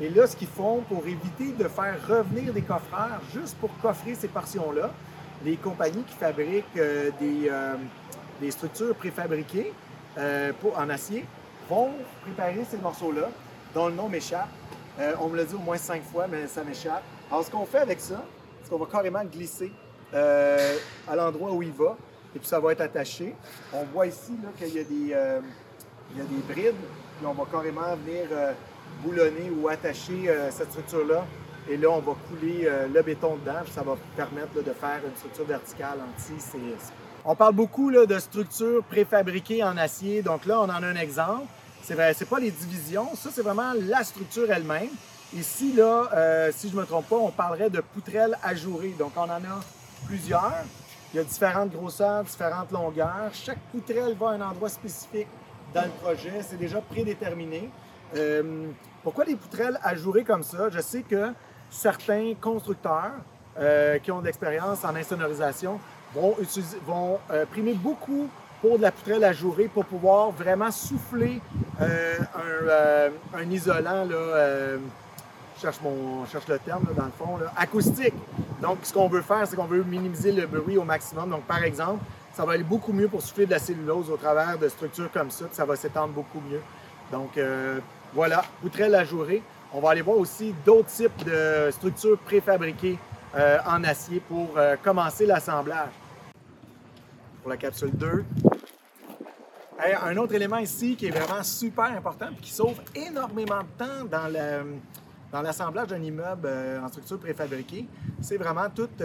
Et 0.00 0.08
là, 0.08 0.26
ce 0.26 0.36
qu'ils 0.36 0.48
font 0.48 0.82
pour 0.88 1.04
éviter 1.06 1.52
de 1.58 1.68
faire 1.68 1.96
revenir 2.08 2.52
des 2.52 2.62
coffreurs 2.62 3.20
juste 3.32 3.56
pour 3.58 3.70
coffrer 3.80 4.14
ces 4.14 4.28
portions-là, 4.28 4.90
les 5.44 5.56
compagnies 5.56 6.02
qui 6.04 6.14
fabriquent 6.14 6.64
euh, 6.76 7.10
des, 7.20 7.48
euh, 7.50 7.74
des 8.40 8.50
structures 8.50 8.94
préfabriquées 8.94 9.72
euh, 10.16 10.52
en 10.76 10.88
acier 10.88 11.24
vont 11.68 11.90
préparer 12.22 12.64
ces 12.68 12.78
morceaux-là, 12.78 13.30
dont 13.74 13.88
le 13.88 13.94
nom 13.94 14.08
m'échappe. 14.08 14.48
On 15.20 15.28
me 15.28 15.36
l'a 15.36 15.44
dit 15.44 15.54
au 15.54 15.58
moins 15.58 15.76
cinq 15.76 16.02
fois, 16.04 16.26
mais 16.28 16.46
ça 16.46 16.62
m'échappe. 16.62 17.02
Alors, 17.28 17.44
ce 17.44 17.50
qu'on 17.50 17.66
fait 17.66 17.78
avec 17.78 17.98
ça, 18.00 18.22
c'est 18.62 18.70
qu'on 18.70 18.78
va 18.78 18.86
carrément 18.86 19.24
glisser 19.24 19.72
à 20.12 21.16
l'endroit 21.16 21.50
où 21.50 21.62
il 21.62 21.72
va, 21.72 21.96
et 22.36 22.38
puis 22.38 22.46
ça 22.46 22.60
va 22.60 22.72
être 22.72 22.82
attaché. 22.82 23.34
On 23.72 23.82
voit 23.84 24.06
ici 24.06 24.34
qu'il 24.56 24.74
y 24.74 24.78
a 24.78 24.84
des, 24.84 25.42
il 26.12 26.18
y 26.18 26.20
a 26.20 26.24
des 26.24 26.42
brides, 26.46 26.76
puis 27.16 27.26
on 27.26 27.32
va 27.32 27.44
carrément 27.50 27.96
venir 28.04 28.28
boulonner 29.02 29.50
ou 29.50 29.68
attacher 29.68 30.32
cette 30.50 30.70
structure-là. 30.70 31.24
Et 31.68 31.76
là, 31.76 31.88
on 31.90 32.00
va 32.00 32.12
couler 32.28 32.64
euh, 32.66 32.88
le 32.92 33.02
béton 33.02 33.36
dedans, 33.36 33.60
ça 33.72 33.82
va 33.82 33.96
permettre 34.16 34.54
de 34.54 34.72
faire 34.72 35.00
une 35.06 35.16
structure 35.16 35.46
verticale 35.46 35.98
anti-séisme. 36.00 36.92
On 37.24 37.34
parle 37.34 37.54
beaucoup 37.54 37.88
là, 37.88 38.04
de 38.04 38.18
structures 38.18 38.84
préfabriquées 38.84 39.64
en 39.64 39.76
acier. 39.78 40.20
Donc 40.20 40.44
là, 40.44 40.60
on 40.60 40.64
en 40.64 40.82
a 40.82 40.86
un 40.86 40.96
exemple. 40.96 41.46
C'est 41.82 41.94
vrai, 41.94 42.12
c'est 42.14 42.28
pas 42.28 42.38
les 42.38 42.50
divisions, 42.50 43.14
ça 43.14 43.28
c'est 43.30 43.42
vraiment 43.42 43.72
la 43.78 44.04
structure 44.04 44.50
elle-même. 44.50 44.88
Ici, 45.34 45.72
là, 45.74 46.08
euh, 46.14 46.50
si 46.54 46.70
je 46.70 46.76
ne 46.76 46.80
me 46.80 46.86
trompe 46.86 47.08
pas, 47.08 47.16
on 47.16 47.30
parlerait 47.30 47.68
de 47.68 47.80
poutrelles 47.80 48.38
ajourées. 48.42 48.94
Donc 48.98 49.12
on 49.16 49.22
en 49.22 49.30
a 49.30 49.60
plusieurs. 50.06 50.64
Il 51.12 51.18
y 51.18 51.20
a 51.20 51.24
différentes 51.24 51.70
grosseurs, 51.70 52.24
différentes 52.24 52.70
longueurs. 52.72 53.30
Chaque 53.32 53.58
poutrelle 53.70 54.14
va 54.18 54.30
à 54.30 54.32
un 54.32 54.40
endroit 54.40 54.68
spécifique 54.68 55.28
dans 55.74 55.82
le 55.82 55.90
projet. 56.02 56.40
C'est 56.42 56.56
déjà 56.56 56.80
prédéterminé. 56.80 57.70
Euh, 58.16 58.68
pourquoi 59.02 59.24
des 59.24 59.36
poutrelles 59.36 59.78
ajourées 59.82 60.24
comme 60.24 60.42
ça? 60.42 60.70
Je 60.70 60.80
sais 60.80 61.02
que 61.02 61.32
certains 61.74 62.34
constructeurs 62.40 63.12
euh, 63.58 63.98
qui 63.98 64.10
ont 64.12 64.20
de 64.20 64.26
l'expérience 64.26 64.84
en 64.84 64.94
insonorisation 64.94 65.80
vont, 66.14 66.34
utiliser, 66.40 66.78
euh, 67.30 67.44
primer 67.46 67.74
beaucoup 67.74 68.28
pour 68.60 68.78
de 68.78 68.82
la 68.82 68.92
poutrelle 68.92 69.24
ajourée 69.24 69.68
pour 69.68 69.84
pouvoir 69.84 70.30
vraiment 70.30 70.70
souffler 70.70 71.40
euh, 71.80 73.10
un, 73.36 73.50
isolant, 73.50 74.04
là, 74.04 74.76
je 75.56 75.60
cherche, 75.60 75.80
le 76.48 76.58
terme 76.58 76.84
là, 76.88 76.94
dans 76.96 77.04
le 77.04 77.10
fond, 77.10 77.38
acoustique. 77.56 78.14
Donc, 78.62 78.78
ce 78.84 78.92
qu'on 78.92 79.08
veut 79.08 79.22
faire, 79.22 79.46
c'est 79.46 79.56
qu'on 79.56 79.66
veut 79.66 79.82
minimiser 79.82 80.32
le 80.32 80.46
bruit 80.46 80.78
au 80.78 80.84
maximum. 80.84 81.28
Donc, 81.30 81.42
par 81.42 81.62
exemple, 81.62 82.04
ça 82.32 82.44
va 82.44 82.52
aller 82.52 82.64
beaucoup 82.64 82.92
mieux 82.92 83.08
pour 83.08 83.20
souffler 83.20 83.46
de 83.46 83.50
la 83.50 83.58
cellulose 83.58 84.10
au 84.10 84.16
travers 84.16 84.56
de 84.58 84.68
structures 84.68 85.10
comme 85.12 85.30
ça, 85.30 85.44
puis 85.46 85.54
ça 85.54 85.64
va 85.64 85.76
s'étendre 85.76 86.12
beaucoup 86.12 86.40
mieux. 86.50 86.60
Donc, 87.12 87.38
voilà, 88.14 88.44
poutrelle 88.62 88.94
ajourée. 88.94 89.42
On 89.76 89.80
va 89.80 89.90
aller 89.90 90.02
voir 90.02 90.18
aussi 90.18 90.54
d'autres 90.64 90.88
types 90.88 91.24
de 91.24 91.68
structures 91.72 92.16
préfabriquées 92.18 92.96
euh, 93.34 93.58
en 93.66 93.82
acier 93.82 94.20
pour 94.20 94.56
euh, 94.56 94.76
commencer 94.80 95.26
l'assemblage. 95.26 95.90
Pour 97.42 97.50
la 97.50 97.56
capsule 97.56 97.90
2. 97.90 98.24
Hey, 99.80 99.96
un 100.00 100.16
autre 100.16 100.32
élément 100.32 100.58
ici 100.58 100.94
qui 100.94 101.06
est 101.06 101.10
vraiment 101.10 101.42
super 101.42 101.86
important 101.86 102.26
et 102.30 102.40
qui 102.40 102.52
sauve 102.52 102.80
énormément 102.94 103.58
de 103.58 103.84
temps 103.84 104.04
dans 105.32 105.42
l'assemblage 105.42 105.88
d'un 105.88 106.02
immeuble 106.02 106.46
euh, 106.46 106.80
en 106.80 106.86
structure 106.86 107.18
préfabriquée, 107.18 107.88
c'est 108.20 108.36
vraiment 108.36 108.70
toutes 108.72 109.02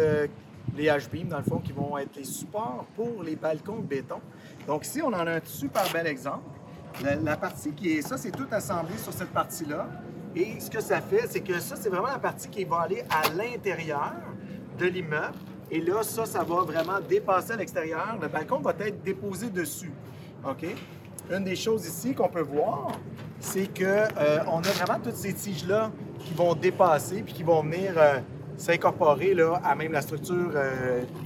les 0.78 0.86
H-beams, 0.86 1.30
dans 1.30 1.40
le 1.40 1.46
fond, 1.46 1.58
qui 1.58 1.72
vont 1.72 1.98
être 1.98 2.16
les 2.16 2.26
supports 2.26 2.86
pour 2.96 3.24
les 3.24 3.36
balcons 3.36 3.78
de 3.78 3.88
béton. 3.88 4.22
Donc 4.68 4.86
ici, 4.86 5.02
on 5.02 5.08
en 5.08 5.26
a 5.26 5.38
un 5.38 5.42
super 5.44 5.92
bel 5.92 6.06
exemple. 6.06 6.44
La, 7.04 7.16
la 7.16 7.38
partie 7.38 7.72
qui 7.72 7.98
est, 7.98 8.04
ça, 8.04 8.18
c'est 8.18 8.30
tout 8.30 8.48
assemblé 8.52 8.96
sur 9.00 9.12
cette 9.12 9.32
partie-là. 9.32 9.88
Et 10.40 10.58
ce 10.58 10.70
que 10.70 10.80
ça 10.80 11.02
fait, 11.02 11.28
c'est 11.28 11.42
que 11.42 11.60
ça, 11.60 11.76
c'est 11.76 11.90
vraiment 11.90 12.08
la 12.08 12.18
partie 12.18 12.48
qui 12.48 12.64
va 12.64 12.82
aller 12.82 13.04
à 13.10 13.28
l'intérieur 13.36 14.14
de 14.78 14.86
l'immeuble. 14.86 15.36
Et 15.70 15.82
là, 15.82 16.02
ça, 16.02 16.26
ça 16.26 16.44
va 16.44 16.62
vraiment 16.62 17.02
dépasser 17.08 17.52
à 17.52 17.58
l'extérieur. 17.58 18.18
Le 18.22 18.30
balcon 18.30 18.60
va 18.60 18.74
être 18.80 19.04
déposé 19.04 19.50
dessus. 19.50 19.92
OK? 20.48 20.66
Une 21.30 21.44
des 21.44 21.58
choses 21.58 21.86
ici 21.86 22.14
qu'on 22.14 22.30
peut 22.30 22.42
voir, 22.42 22.94
c'est 23.42 23.68
qu'on 23.68 23.84
a 23.84 24.62
vraiment 24.62 25.00
toutes 25.04 25.18
ces 25.18 25.34
tiges-là 25.34 25.92
qui 26.20 26.34
vont 26.34 26.56
dépasser 26.56 27.22
puis 27.22 27.34
qui 27.34 27.44
vont 27.44 27.62
venir 27.62 27.92
euh, 27.98 28.20
s'incorporer 28.56 29.36
à 29.62 29.76
même 29.76 29.92
la 29.92 30.02
structure 30.02 30.54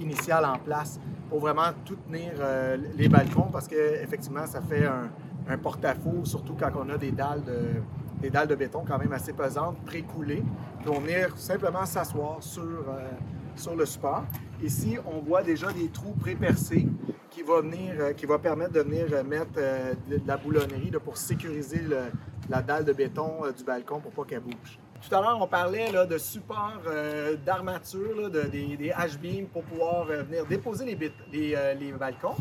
initiale 0.02 0.44
en 0.46 0.58
place 0.58 1.00
pour 1.30 1.40
vraiment 1.40 1.70
tout 1.86 1.96
tenir 1.96 2.34
les 2.96 3.10
balcons 3.10 3.50
parce 3.52 3.68
qu'effectivement, 3.68 4.46
ça 4.46 4.62
fait 4.62 4.86
un, 4.86 5.10
un 5.48 5.58
porte-à-faux, 5.58 6.26
surtout 6.26 6.56
quand 6.60 6.72
on 6.76 6.90
a 6.90 6.98
des 6.98 7.12
dalles 7.12 7.44
de, 7.44 7.82
des 8.24 8.30
dalles 8.30 8.48
de 8.48 8.56
béton 8.56 8.86
quand 8.88 8.98
même 8.98 9.12
assez 9.12 9.34
pesantes, 9.34 9.78
pré-coulées. 9.86 10.44
Puis 10.80 10.90
on 10.90 11.02
venir 11.02 11.38
simplement 11.38 11.86
s'asseoir 11.86 12.38
sur, 12.42 12.64
euh, 12.64 13.10
sur 13.58 13.76
le 13.76 13.86
support. 13.86 14.24
Ici, 14.64 14.98
on 15.06 15.20
voit 15.20 15.44
déjà 15.44 15.74
des 15.74 15.90
trous 15.90 16.14
pré-percés 16.14 16.88
qui 17.30 17.44
va, 17.44 17.60
venir, 17.60 17.96
euh, 18.00 18.14
qui 18.14 18.26
permettre 18.26 18.72
de 18.72 18.80
venir 18.80 19.08
euh, 19.12 19.24
mettre 19.24 19.52
de, 19.52 20.22
la 20.26 20.38
boulonnerie 20.38 20.92
pour 21.04 21.18
sécuriser 21.18 21.82
la 22.50 22.62
dalle 22.62 22.86
de 22.86 22.94
béton 22.94 23.42
du 23.56 23.64
balcon 23.66 24.00
pour 24.00 24.12
pas 24.14 24.24
qu'elle 24.24 24.40
bouge. 24.40 24.80
Tout 25.02 25.14
à 25.14 25.20
l'heure, 25.20 25.38
on 25.42 25.48
parlait 25.48 25.92
de 25.92 26.18
support 26.18 26.80
d'armature, 27.46 28.30
de, 28.30 28.44
des, 28.44 28.94
H-beams 28.98 29.48
pour 29.48 29.64
pouvoir 29.64 30.06
venir 30.06 30.46
déposer 30.46 30.86
les 30.86 31.92
balcons. 32.00 32.38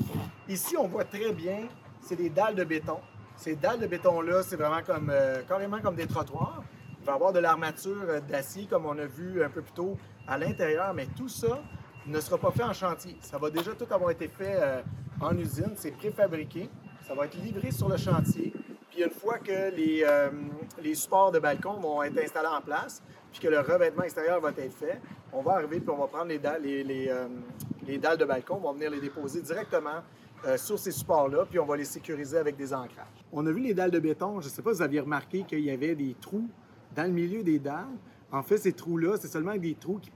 Ici, 0.49 0.77
on 0.77 0.87
voit 0.87 1.05
très 1.05 1.33
bien, 1.33 1.67
c'est 2.01 2.15
des 2.15 2.31
dalles 2.31 2.55
de 2.55 2.63
béton 2.63 2.99
ces 3.43 3.57
dalles 3.57 3.81
de 3.81 3.89
béton-là, 3.89 4.45
c'est 4.45 4.55
vraiment 4.55 4.83
comme, 4.87 5.11
euh, 5.11 5.43
carrément 5.49 5.81
comme 5.81 5.97
des 5.97 6.07
trottoirs. 6.07 6.63
Il 7.01 7.07
va 7.07 7.13
y 7.13 7.15
avoir 7.17 7.33
de 7.33 7.41
l'armature 7.41 8.05
euh, 8.09 8.21
d'acier, 8.21 8.67
comme 8.71 8.87
on 8.87 8.97
a 8.97 9.05
vu 9.05 9.43
un 9.43 9.51
peu 9.51 9.63
plus 9.63 9.73
tôt, 9.73 9.99
à 10.29 10.39
l'intérieur, 10.39 10.95
mais 10.95 11.07
tout 11.17 11.29
ça 11.29 11.61
ne 12.07 12.21
sera 12.21 12.39
pas 12.39 12.53
fait 12.53 12.63
en 12.63 12.73
chantier. 12.73 13.17
Ça 13.21 13.39
va 13.39 13.51
déjà 13.51 13.73
tout 13.73 13.93
avoir 13.93 14.13
été 14.13 14.29
fait 14.29 14.55
euh, 14.61 14.81
en 15.21 15.37
usine, 15.37 15.73
c'est 15.75 15.91
préfabriqué. 15.91 16.69
Ça 17.07 17.15
va 17.15 17.25
être 17.25 17.35
livré 17.35 17.73
sur 17.73 17.89
le 17.89 17.97
chantier. 17.97 18.53
Puis 18.91 19.03
une 19.03 19.11
fois 19.11 19.39
que 19.39 19.75
les, 19.75 20.95
supports 20.95 21.33
de 21.33 21.41
balcon 21.41 21.81
vont 21.81 22.01
être 22.05 22.19
installés 22.19 22.47
en 22.47 22.61
place, 22.61 23.03
puis 23.33 23.41
que 23.41 23.49
le 23.49 23.59
revêtement 23.59 24.05
extérieur 24.05 24.41
va 24.41 24.51
être 24.51 24.73
fait, 24.73 25.01
on 25.33 25.43
va 25.43 25.55
arriver 25.55 25.81
puis 25.81 25.91
on 25.91 25.97
va 25.97 26.07
prendre 26.07 26.27
les 26.27 26.39
dalles, 26.39 26.63
les, 26.63 26.85
les 26.85 27.99
dalles 27.99 28.19
de 28.19 28.25
balcon, 28.25 28.61
on 28.63 28.69
va 28.69 28.73
venir 28.73 28.91
les 28.91 29.01
déposer 29.01 29.41
directement 29.41 30.03
euh, 30.47 30.57
sur 30.57 30.79
ces 30.79 30.91
supports-là, 30.91 31.47
puis 31.49 31.59
on 31.59 31.67
va 31.67 31.77
les 31.77 31.85
sécuriser 31.85 32.37
avec 32.37 32.57
des 32.57 32.75
ancrages. 32.75 33.07
On 33.33 33.47
a 33.47 33.53
vu 33.53 33.61
les 33.61 33.75
dalles 33.75 33.91
de 33.91 33.99
béton. 33.99 34.41
Je 34.41 34.47
ne 34.47 34.51
sais 34.51 34.63
pas 34.63 34.71
si 34.73 34.77
vous 34.79 34.83
aviez 34.83 35.01
remarqué 35.01 35.45
qu'il 35.45 35.61
y 35.61 35.71
avait 35.71 35.95
des 35.95 36.17
trous 36.21 36.49
dans 36.97 37.05
le 37.05 37.13
milieu 37.13 37.43
des 37.43 37.59
dalles. 37.59 37.97
En 38.31 38.43
fait, 38.43 38.57
ces 38.57 38.73
trous-là, 38.73 39.17
c'est 39.21 39.29
seulement 39.29 39.57
des 39.57 39.75
trous 39.75 40.01
qui, 40.01 40.11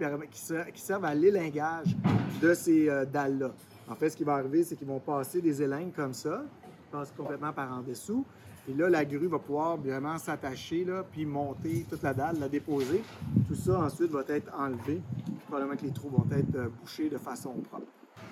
servent 0.74 1.04
à 1.04 1.14
l'élingage 1.14 1.96
de 2.40 2.54
ces 2.54 2.88
euh, 2.88 3.04
dalles-là. 3.04 3.52
En 3.88 3.94
fait, 3.94 4.10
ce 4.10 4.16
qui 4.16 4.24
va 4.24 4.34
arriver, 4.34 4.64
c'est 4.64 4.74
qu'ils 4.74 4.88
vont 4.88 4.98
passer 4.98 5.40
des 5.40 5.62
élingues 5.62 5.92
comme 5.94 6.14
ça, 6.14 6.42
passent 6.90 7.12
complètement 7.16 7.52
par 7.52 7.72
en 7.72 7.82
dessous. 7.82 8.24
Et 8.68 8.74
là, 8.74 8.88
la 8.88 9.04
grue 9.04 9.28
va 9.28 9.38
pouvoir 9.38 9.76
vraiment 9.76 10.18
s'attacher, 10.18 10.84
puis 11.12 11.24
monter 11.24 11.86
toute 11.88 12.02
la 12.02 12.12
dalle, 12.12 12.40
la 12.40 12.48
déposer. 12.48 13.02
Tout 13.46 13.54
ça, 13.54 13.80
ensuite, 13.80 14.10
va 14.10 14.24
être 14.28 14.52
enlevé. 14.58 15.00
Probablement 15.46 15.76
que 15.76 15.84
les 15.84 15.92
trous 15.92 16.08
vont 16.08 16.26
être 16.32 16.56
euh, 16.56 16.68
bouchés 16.80 17.08
de 17.08 17.18
façon 17.18 17.52
propre. 17.70 17.86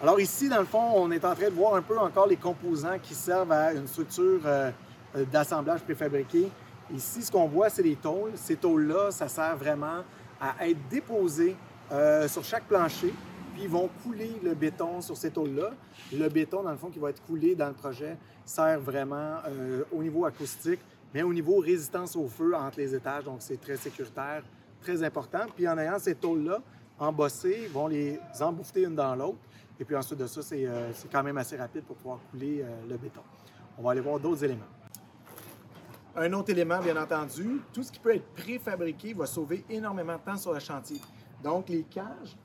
Alors 0.04 0.20
ici, 0.20 0.50
dans 0.50 0.58
le 0.58 0.66
fond, 0.66 0.82
on 0.96 1.10
est 1.12 1.24
en 1.24 1.34
train 1.34 1.48
de 1.48 1.54
voir 1.54 1.76
un 1.76 1.80
peu 1.80 1.98
encore 1.98 2.26
les 2.26 2.36
composants 2.36 2.98
qui 3.02 3.14
servent 3.14 3.52
à 3.52 3.72
une 3.72 3.86
structure 3.86 4.42
euh, 4.44 4.70
euh, 5.16 5.24
d'assemblage 5.24 5.80
préfabriqué. 5.80 6.50
Ici, 6.94 7.22
ce 7.22 7.32
qu'on 7.32 7.48
voit, 7.48 7.70
c'est 7.70 7.82
les 7.82 7.96
tôles. 7.96 8.32
Ces 8.34 8.56
tôles-là, 8.56 9.10
ça 9.12 9.28
sert 9.28 9.56
vraiment 9.56 10.04
à 10.38 10.68
être 10.68 10.88
déposées 10.90 11.56
euh, 11.90 12.28
sur 12.28 12.44
chaque 12.44 12.64
plancher, 12.64 13.14
puis 13.54 13.62
ils 13.62 13.68
vont 13.70 13.88
couler 14.02 14.38
le 14.44 14.52
béton 14.52 15.00
sur 15.00 15.16
ces 15.16 15.30
tôles-là. 15.30 15.70
Le 16.12 16.28
béton, 16.28 16.62
dans 16.62 16.72
le 16.72 16.76
fond, 16.76 16.90
qui 16.90 16.98
va 16.98 17.08
être 17.08 17.24
coulé 17.24 17.54
dans 17.54 17.68
le 17.68 17.72
projet, 17.72 18.18
sert 18.44 18.78
vraiment 18.80 19.38
au 19.90 20.02
niveau 20.02 20.26
acoustique, 20.26 20.80
mais 21.14 21.22
au 21.22 21.32
niveau 21.32 21.60
résistance 21.60 22.14
au 22.14 22.28
feu 22.28 22.54
entre 22.54 22.78
les 22.78 22.94
étages, 22.94 23.24
donc 23.24 23.36
c'est 23.38 23.58
très 23.58 23.78
sécuritaire, 23.78 24.42
très 24.82 25.02
important. 25.02 25.46
Puis 25.56 25.66
en 25.66 25.78
ayant 25.78 25.98
ces 25.98 26.14
tôles-là 26.14 26.60
embossées, 26.98 27.60
ils 27.62 27.72
vont 27.72 27.86
les 27.86 28.20
embouffer 28.38 28.82
une 28.82 28.96
dans 28.96 29.14
l'autre. 29.14 29.38
Et 29.78 29.84
puis 29.84 29.96
ensuite 29.96 30.18
de 30.18 30.26
ça, 30.26 30.40
euh, 30.52 30.90
c'est 30.94 31.10
quand 31.10 31.22
même 31.22 31.36
assez 31.36 31.56
rapide 31.56 31.84
pour 31.84 31.96
pouvoir 31.96 32.18
couler 32.30 32.62
euh, 32.62 32.68
le 32.88 32.96
béton. 32.96 33.22
On 33.76 33.82
va 33.82 33.90
aller 33.90 34.00
voir 34.00 34.20
d'autres 34.20 34.44
éléments. 34.44 34.62
Un 36.16 36.32
autre 36.32 36.50
élément, 36.50 36.78
bien 36.78 36.96
entendu, 36.96 37.60
tout 37.72 37.82
ce 37.82 37.90
qui 37.90 37.98
peut 37.98 38.14
être 38.14 38.32
préfabriqué 38.34 39.14
va 39.14 39.26
sauver 39.26 39.64
énormément 39.68 40.14
de 40.14 40.20
temps 40.20 40.36
sur 40.36 40.52
le 40.52 40.60
chantier. 40.60 41.00
Donc, 41.42 41.68
les 41.68 41.82
cages 41.82 42.36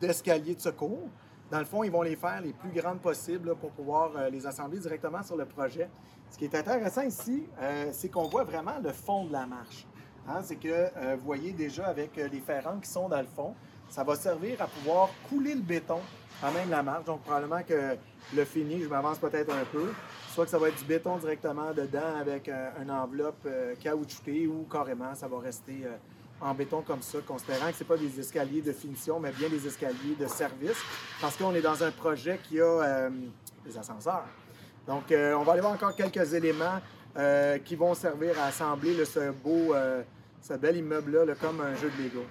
d'escalier 0.00 0.54
de 0.54 0.60
secours, 0.60 1.08
dans 1.50 1.58
le 1.58 1.64
fond, 1.64 1.82
ils 1.82 1.90
vont 1.90 2.02
les 2.02 2.14
faire 2.14 2.40
les 2.40 2.52
plus 2.52 2.70
grandes 2.70 3.00
possibles 3.00 3.56
pour 3.56 3.72
pouvoir 3.72 4.12
euh, 4.16 4.30
les 4.30 4.46
assembler 4.46 4.78
directement 4.78 5.22
sur 5.24 5.36
le 5.36 5.46
projet. 5.46 5.90
Ce 6.30 6.38
qui 6.38 6.44
est 6.44 6.54
intéressant 6.54 7.02
ici, 7.02 7.48
c'est 7.90 8.10
qu'on 8.10 8.28
voit 8.28 8.44
vraiment 8.44 8.78
le 8.82 8.92
fond 8.92 9.24
de 9.24 9.32
la 9.32 9.46
marche. 9.46 9.86
Hein. 10.28 10.40
C'est 10.42 10.56
que 10.56 11.14
vous 11.14 11.24
voyez 11.24 11.52
déjà 11.52 11.86
avec 11.86 12.16
les 12.16 12.40
ferrants 12.40 12.78
qui 12.78 12.90
sont 12.90 13.08
dans 13.08 13.22
le 13.22 13.26
fond, 13.26 13.54
ça 13.90 14.04
va 14.04 14.16
servir 14.16 14.60
à 14.60 14.66
pouvoir 14.66 15.08
couler 15.28 15.54
le 15.54 15.60
béton 15.60 16.00
à 16.42 16.50
même 16.50 16.70
la 16.70 16.82
marche. 16.82 17.04
Donc, 17.04 17.22
probablement 17.22 17.62
que 17.62 17.96
le 18.34 18.44
fini, 18.44 18.82
je 18.82 18.88
m'avance 18.88 19.18
peut-être 19.18 19.52
un 19.52 19.64
peu. 19.64 19.92
Soit 20.32 20.44
que 20.44 20.50
ça 20.50 20.58
va 20.58 20.68
être 20.68 20.78
du 20.78 20.84
béton 20.84 21.16
directement 21.16 21.72
dedans 21.72 22.16
avec 22.20 22.48
euh, 22.48 22.70
une 22.82 22.90
enveloppe 22.90 23.46
euh, 23.46 23.74
caoutchoutée 23.80 24.46
ou 24.46 24.66
carrément, 24.70 25.14
ça 25.14 25.26
va 25.26 25.40
rester 25.40 25.80
euh, 25.84 25.96
en 26.40 26.54
béton 26.54 26.82
comme 26.82 27.02
ça, 27.02 27.18
considérant 27.26 27.70
que 27.70 27.76
ce 27.76 27.84
pas 27.84 27.96
des 27.96 28.20
escaliers 28.20 28.62
de 28.62 28.72
finition, 28.72 29.18
mais 29.18 29.32
bien 29.32 29.48
des 29.48 29.66
escaliers 29.66 30.14
de 30.18 30.26
service, 30.28 30.78
parce 31.20 31.36
qu'on 31.36 31.54
est 31.54 31.60
dans 31.60 31.82
un 31.82 31.90
projet 31.90 32.38
qui 32.44 32.60
a 32.60 33.10
des 33.66 33.76
ascenseurs. 33.76 34.26
Donc, 34.86 35.02
on 35.10 35.42
va 35.42 35.52
aller 35.52 35.60
voir 35.60 35.72
encore 35.72 35.96
quelques 35.96 36.32
éléments 36.32 36.78
qui 37.64 37.74
vont 37.74 37.92
servir 37.94 38.38
à 38.38 38.44
assembler 38.44 39.04
ce 39.04 39.32
beau, 39.32 39.74
ce 40.40 40.54
bel 40.54 40.76
immeuble-là 40.76 41.34
comme 41.40 41.60
un 41.60 41.74
jeu 41.74 41.90
de 41.90 42.04
Lego. 42.04 42.24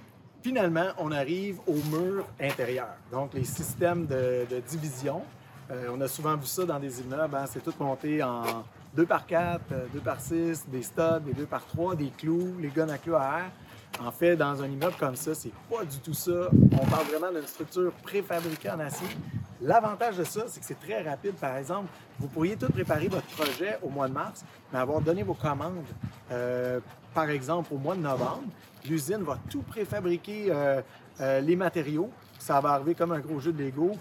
Finalement, 0.47 0.91
on 0.97 1.11
arrive 1.11 1.59
au 1.67 1.73
mur 1.73 2.23
intérieur, 2.39 2.87
donc 3.11 3.33
les 3.33 3.43
systèmes 3.43 4.05
de, 4.05 4.45
division. 4.69 5.21
Euh, 5.69 5.89
on 5.93 5.99
a 5.99 6.07
souvent 6.07 6.37
vu 6.37 6.45
ça 6.45 6.63
dans 6.63 6.79
des 6.79 7.01
immeubles, 7.01 7.35
hein. 7.35 7.43
c'est 7.51 7.61
tout 7.61 7.73
monté 7.77 8.23
en 8.23 8.63
2 8.95 9.05
par 9.05 9.25
4, 9.25 9.59
2 9.67 9.75
euh, 9.75 10.01
par 10.01 10.21
6, 10.21 10.69
des 10.69 10.83
studs, 10.83 11.19
des 11.25 11.33
2 11.33 11.43
par 11.47 11.65
3, 11.65 11.97
des 11.97 12.13
clous, 12.17 12.55
les 12.61 12.69
guns 12.69 12.87
à 12.87 12.97
clous 12.97 13.17
à 13.17 13.39
air. 13.39 13.51
En 14.01 14.09
fait, 14.09 14.37
dans 14.37 14.63
un 14.63 14.67
immeuble 14.67 14.95
comme 14.97 15.17
ça, 15.17 15.35
c'est 15.35 15.51
pas 15.69 15.83
du 15.83 15.97
tout 15.97 16.13
ça. 16.13 16.49
On 16.71 16.85
parle 16.85 17.07
vraiment 17.07 17.37
d'une 17.37 17.45
structure 17.45 17.91
préfabriquée 18.01 18.69
en 18.69 18.79
acier. 18.79 19.09
L'avantage 19.61 20.17
de 20.17 20.23
ça, 20.23 20.41
c'est 20.47 20.59
que 20.59 20.65
c'est 20.65 20.79
très 20.79 21.01
rapide. 21.01 21.33
Par 21.33 21.57
exemple, 21.57 21.87
vous 22.19 22.27
pourriez 22.27 22.55
tout 22.55 22.71
préparer 22.71 23.07
votre 23.07 23.25
projet 23.27 23.79
au 23.81 23.89
mois 23.89 24.07
de 24.07 24.13
mars, 24.13 24.45
mais 24.71 24.79
avoir 24.79 25.01
donné 25.01 25.23
vos 25.23 25.33
commandes, 25.33 25.83
euh, 26.31 26.79
par 27.13 27.29
exemple, 27.29 27.73
au 27.73 27.77
mois 27.77 27.95
de 27.95 28.01
novembre. 28.01 28.43
L'usine 28.87 29.23
va 29.23 29.37
tout 29.49 29.63
préfabriquer 29.63 30.47
euh, 30.49 30.81
euh, 31.21 31.39
les 31.41 31.55
matériaux. 31.55 32.11
Ça 32.37 32.61
va 32.61 32.73
arriver 32.73 32.93
comme 32.93 33.11
un 33.11 33.19
gros 33.19 33.39
jeu 33.39 33.51
de 33.51 33.63
Lego 33.63 33.91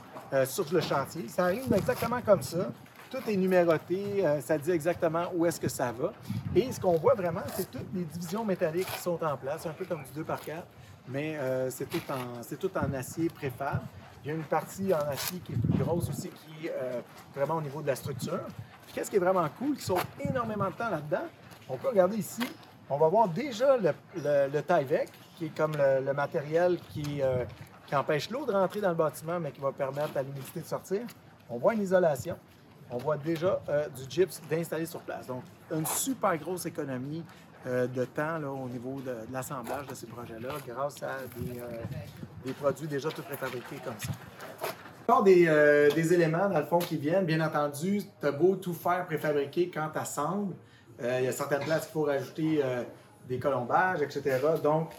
sur 0.45 0.67
le 0.73 0.81
chantier. 0.81 1.29
Ça 1.29 1.45
arrive 1.45 1.73
exactement 1.73 2.21
comme 2.21 2.43
ça. 2.43 2.71
Tout 3.11 3.19
est 3.29 3.37
numéroté, 3.37 4.25
ça 4.41 4.59
dit 4.59 4.73
exactement 4.73 5.27
où 5.35 5.47
est-ce 5.47 5.61
que 5.61 5.69
ça 5.69 5.93
va. 5.93 6.13
Et 6.55 6.71
ce 6.73 6.81
qu'on 6.81 6.97
voit 6.99 7.15
vraiment, 7.15 7.45
c'est 7.55 7.71
toutes 7.71 7.87
les 7.95 8.03
divisions 8.03 8.45
métalliques 8.45 8.91
qui 8.93 8.99
sont 8.99 9.23
en 9.23 9.37
place, 9.37 9.65
un 9.67 9.71
peu 9.71 9.85
comme 9.85 10.03
du 10.03 10.11
2 10.17 10.25
par 10.25 10.41
4 10.41 10.67
mais 11.09 11.39
c'est 11.71 11.89
tout, 11.89 12.03
en, 12.11 12.57
tout 12.57 12.71
en 12.77 12.93
acier 12.93 13.29
préfab. 13.29 13.81
Il 14.26 14.30
y 14.30 14.33
a 14.33 14.35
une 14.35 14.42
partie 14.42 14.92
en 14.92 15.09
acier 15.09 15.38
qui 15.38 15.52
est 15.52 15.56
plus 15.56 15.85
grosse 15.85 16.09
aussi, 16.09 16.30
qui 16.30 16.66
est 16.66 16.73
euh, 16.73 17.00
vraiment 17.33 17.59
au 17.59 17.62
niveau 17.62 17.80
de 17.80 17.87
la 17.87 17.95
structure. 17.95 18.40
qu'est-ce 18.92 19.09
qui 19.09 19.18
est 19.18 19.21
vraiment 19.21 19.49
cool, 19.56 19.76
qui 19.76 19.85
sauve 19.85 20.02
énormément 20.18 20.66
de 20.66 20.73
temps 20.73 20.90
là-dedans, 20.90 21.28
on 21.68 21.76
peut 21.76 21.90
regarder 21.90 22.16
ici, 22.16 22.42
on 22.90 22.99
va 22.99 23.06
voir 23.06 23.28
déjà 23.28 23.76
le, 23.76 23.92
le, 24.16 24.62
Tyvek, 24.62 25.12
qui 25.37 25.45
est 25.45 25.56
comme 25.56 25.75
le, 25.76 26.12
matériel 26.12 26.76
qui, 26.90 27.23
euh, 27.23 27.45
qui 27.87 27.95
empêche 27.95 28.28
l'eau 28.28 28.45
de 28.45 28.50
rentrer 28.50 28.80
dans 28.80 28.88
le 28.88 28.97
bâtiment, 28.97 29.38
mais 29.38 29.52
qui 29.52 29.61
va 29.61 29.71
permettre 29.71 30.16
à 30.16 30.25
l'humidité 30.25 30.59
de 30.59 30.66
sortir. 30.66 31.02
On 31.49 31.59
voit 31.59 31.75
une 31.75 31.83
isolation. 31.83 32.37
On 32.90 32.99
voit 32.99 33.18
déjà 33.18 33.61
euh, 33.68 33.88
du 33.90 34.11
gyps 34.11 34.42
d'installer 34.50 34.87
sur 34.87 35.02
place. 35.02 35.28
Donc, 35.28 35.45
une 35.73 35.87
super 35.87 36.37
grosse 36.37 36.66
économie 36.66 37.23
de 37.64 38.04
temps 38.04 38.38
là, 38.38 38.49
au 38.49 38.68
niveau 38.68 39.00
de, 39.00 39.16
l'assemblage 39.33 39.88
de 39.88 39.95
ces 39.97 40.06
projets-là 40.06 40.54
grâce 40.64 41.02
à 41.02 41.16
des, 41.37 41.61
euh, 42.50 42.53
produits 42.61 42.87
déjà 42.87 43.11
tout 43.11 43.23
préfabriqués 43.23 43.76
comme 43.85 43.99
ça. 43.99 44.12
Encore 45.03 45.23
des, 45.23 45.47
euh, 45.47 45.91
des, 45.91 46.12
éléments, 46.12 46.49
dans 46.49 46.59
le 46.59 46.67
fond, 46.67 46.79
qui 46.79 46.97
viennent. 46.97 47.25
Bien 47.25 47.41
entendu, 47.41 48.03
tu 48.21 48.26
as 48.26 48.33
beau 48.33 48.57
tout 48.57 48.75
faire 48.75 49.07
préfabriquer 49.07 49.71
quand 49.71 49.88
tu 49.93 49.99
assembles. 49.99 50.55
Il 51.00 51.25
y 51.25 51.29
a 51.29 51.33
certaines 51.33 51.62
places 51.62 51.83
qu'il 51.83 51.93
faut 51.93 52.05
rajouter 52.05 52.62
des 53.29 53.38
colombages, 53.38 54.00
etc. 54.00 54.38
Donc, 54.65 54.93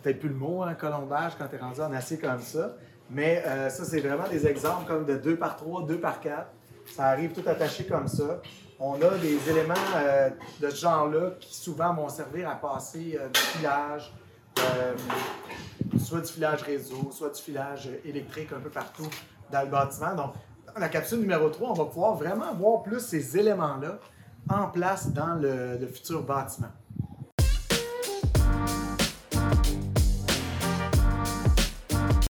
peut-être 0.00 0.20
plus 0.20 0.28
le 0.28 0.36
mot, 0.36 0.62
un 0.62 0.68
hein, 0.68 0.74
colombage, 0.74 1.32
quand 1.36 1.48
tu 1.48 1.56
es 1.56 1.58
rendu 1.58 1.80
en 1.80 1.92
acier 1.92 2.18
comme 2.18 2.40
ça. 2.40 2.76
Mais 3.10 3.42
ça, 3.68 3.84
c'est 3.84 3.98
vraiment 3.98 4.28
des 4.28 4.46
exemples 4.46 4.86
comme 4.86 5.04
de 5.04 5.16
2 5.16 5.36
par 5.36 5.56
3, 5.56 5.86
2 5.86 5.98
par 5.98 6.20
4. 6.20 6.46
Ça 6.94 7.06
arrive 7.06 7.32
tout 7.32 7.42
attaché 7.48 7.84
comme 7.84 8.06
ça 8.06 8.40
on 8.80 8.94
a 9.02 9.18
des 9.18 9.38
éléments 9.50 9.74
euh, 9.94 10.30
de 10.58 10.70
ce 10.70 10.76
genre-là 10.80 11.32
qui 11.38 11.54
souvent 11.54 11.92
vont 11.92 12.08
servir 12.08 12.48
à 12.48 12.54
passer 12.54 13.18
euh, 13.20 13.28
du 13.28 13.40
filage, 13.40 14.12
euh, 14.58 14.94
soit 15.98 16.20
du 16.20 16.32
filage 16.32 16.62
réseau, 16.62 17.10
soit 17.12 17.30
du 17.30 17.40
filage 17.40 17.88
électrique 18.04 18.52
un 18.52 18.60
peu 18.60 18.70
partout 18.70 19.08
dans 19.50 19.62
le 19.62 19.68
bâtiment. 19.68 20.14
Donc, 20.14 20.34
dans 20.74 20.80
la 20.80 20.88
capsule 20.88 21.20
numéro 21.20 21.48
3, 21.48 21.70
on 21.70 21.74
va 21.74 21.84
pouvoir 21.84 22.14
vraiment 22.14 22.54
voir 22.54 22.82
plus 22.82 23.00
ces 23.00 23.36
éléments-là 23.36 23.98
en 24.48 24.68
place 24.68 25.12
dans 25.12 25.34
le 25.34 25.86
futur 25.86 26.22
bâtiment. 26.22 26.68